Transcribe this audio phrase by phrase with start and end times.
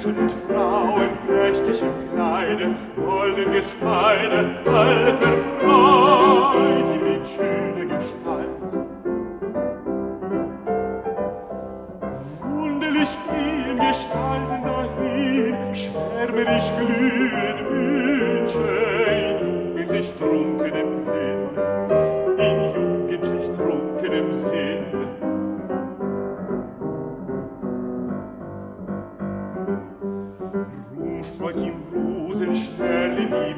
[0.00, 8.86] Mädchen und Frauen prächtig im Kleide, golden Geschmeide, alles erfreut in die schöne Gestalt.
[12.40, 18.58] Wunderlich vielen Gestalten dahin, schwärmerisch glühen Wünsche
[19.10, 20.59] in jugendlich trunkenem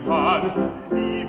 [0.06, 0.52] man,
[0.90, 1.21] wie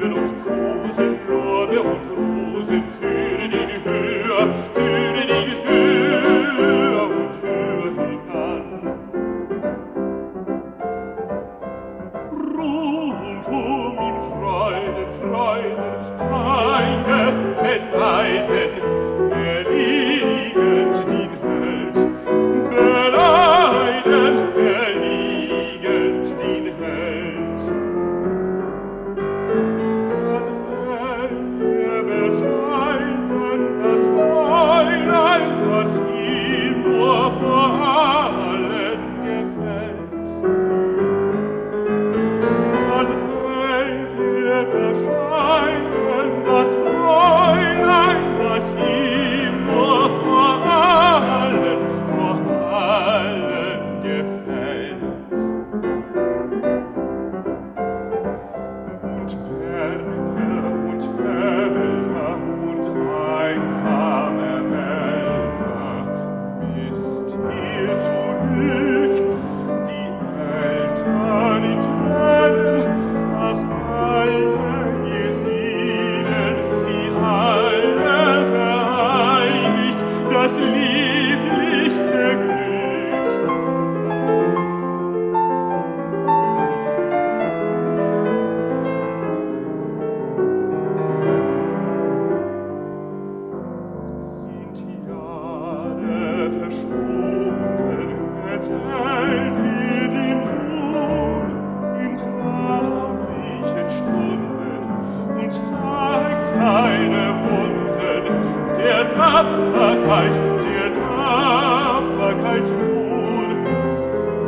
[109.16, 110.36] Tapferkeit,
[110.66, 113.50] der Tapferkeit lohn.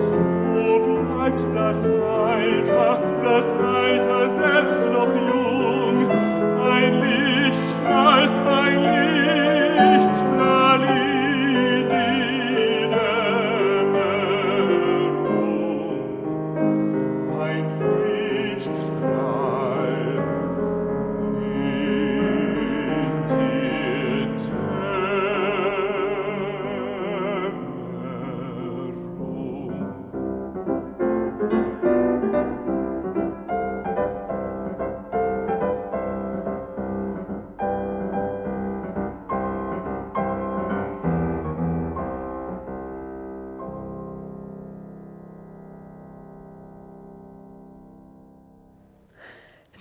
[0.06, 1.80] So bleibt das
[2.32, 5.98] Alter, das Alter selbst noch jung,
[6.72, 8.26] ein Lichtstrahl,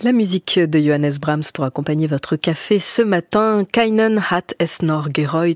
[0.05, 3.65] La musique de Johannes Brahms pour accompagner votre café ce matin.
[3.71, 5.07] Keinen hat es noch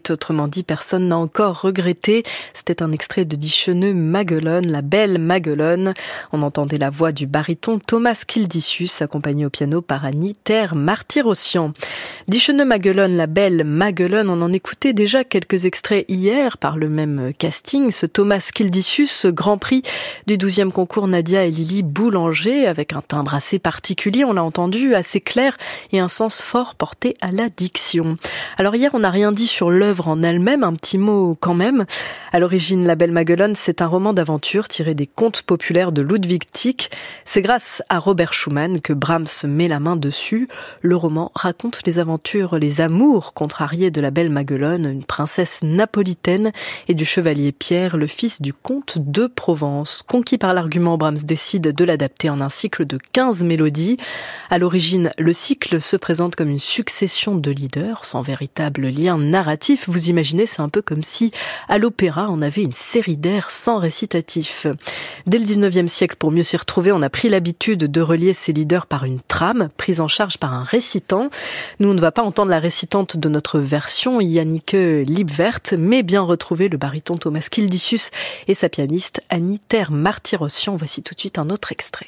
[0.10, 2.24] autrement dit, personne n'a encore regretté.
[2.56, 5.94] C'était un extrait de Schöne Maguelone, la belle Maguelone.
[6.32, 11.74] On entendait la voix du baryton Thomas Kildisius, accompagné au piano par Annie Terre Martyrossian.
[12.36, 17.34] Schöne Maguelone, la belle Maguelone, on en écoutait déjà quelques extraits hier par le même
[17.38, 17.92] casting.
[17.92, 19.84] Ce Thomas Kildisius, ce grand prix
[20.25, 25.57] du 12e concours Nadia et Lily Boulanger, avec un timbre assez particulier, entendu, assez clair
[25.91, 28.18] et un sens fort porté à la diction.
[28.57, 31.86] Alors hier, on n'a rien dit sur l'œuvre en elle-même, un petit mot quand même.
[32.31, 36.44] À l'origine, La Belle Maguelone, c'est un roman d'aventure tiré des contes populaires de Ludwig
[36.51, 36.91] Tieck.
[37.25, 40.47] C'est grâce à Robert Schumann que Brahms met la main dessus.
[40.81, 46.51] Le roman raconte les aventures, les amours contrariés de la Belle Maguelone, une princesse napolitaine,
[46.88, 50.03] et du chevalier Pierre, le fils du comte de Provence.
[50.07, 53.97] Conquis par l'argument, Brahms décide de l'adapter en un cycle de 15 mélodies.
[54.50, 59.88] À l'origine, le cycle se présente comme une succession de leaders sans véritable lien narratif.
[59.88, 61.31] Vous imaginez, c'est un peu comme si
[61.68, 64.68] à l'opéra on avait une série d'airs sans récitatif.
[65.28, 68.54] Dès le 19e siècle, pour mieux s'y retrouver, on a pris l'habitude de relier ces
[68.54, 71.30] leaders par une trame prise en charge par un récitant.
[71.80, 76.22] Nous, on ne va pas entendre la récitante de notre version, Yannick Liebwert, mais bien
[76.22, 78.12] retrouver le baryton Thomas Kildisius
[78.48, 80.76] et sa pianiste Annie Terre Martyrossian.
[80.76, 82.08] Voici tout de suite un autre extrait.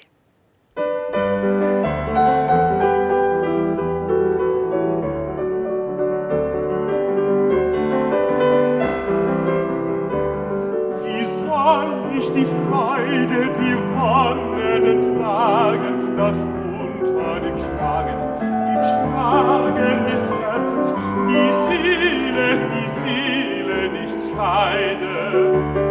[11.62, 20.94] Wie nicht die Freude, die Wonne, Tragen, das unter dem Schlagen, dem Schlagen des Herzens,
[21.28, 25.91] die Seele, die Seele nicht leide.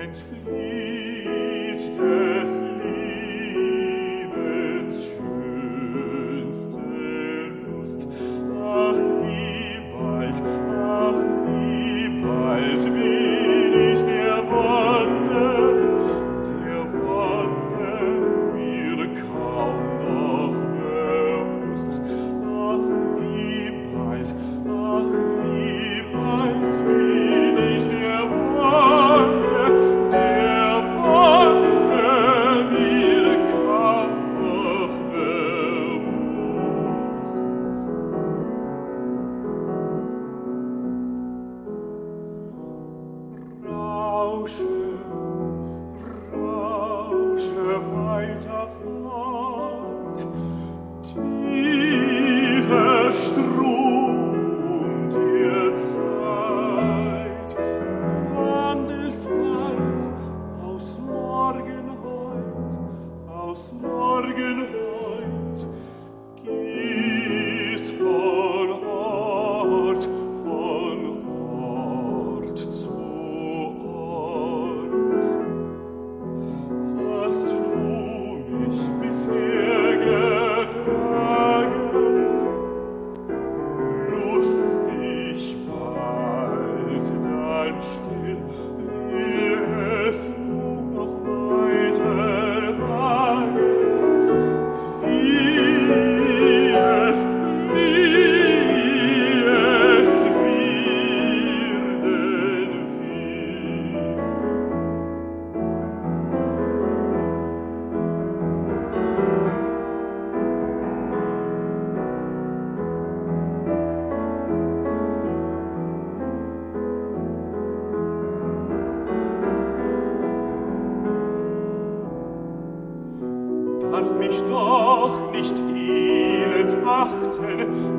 [0.00, 0.99] entfliehen.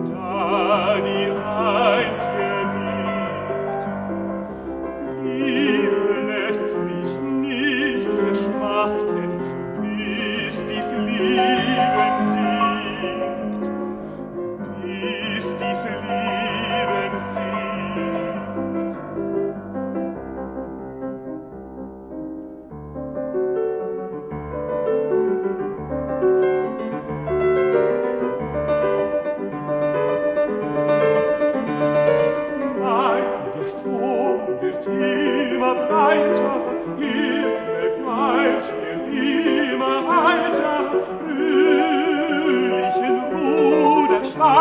[0.10, 2.61] da die einzige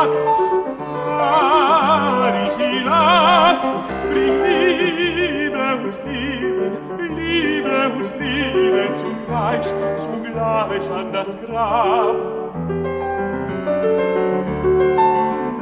[0.00, 0.16] lax
[1.28, 3.60] arichi lax
[4.08, 6.74] bring liebe und lieben
[7.16, 9.68] liebe und lieben zugleich
[10.04, 12.16] zugleich an das grab.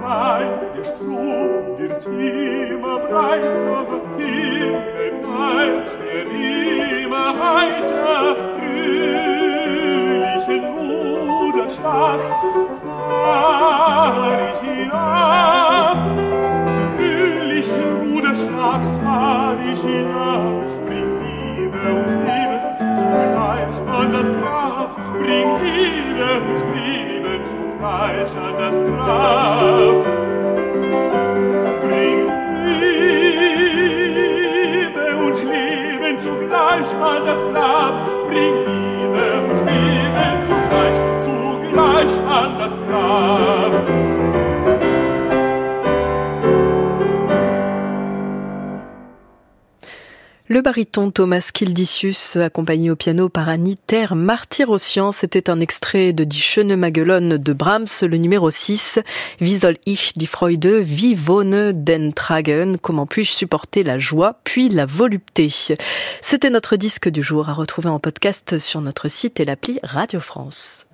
[0.03, 3.87] Nein der strom wird immer breiter
[4.19, 5.78] immer breiter
[36.21, 38.27] zugleich an das Grab.
[38.27, 38.68] Bring
[50.51, 56.25] Le baryton Thomas Kildicius, accompagné au piano par Annie Terre Martyrossian, c'était un extrait de
[56.25, 58.99] Die Schöne de Brahms, le numéro 6,
[59.41, 64.71] Wie soll ich die Freude, wie wohne den Tragen, comment puis-je supporter la joie, puis
[64.71, 65.51] la volupté.
[66.23, 70.19] C'était notre disque du jour à retrouver en podcast sur notre site et l'appli Radio
[70.19, 70.87] France.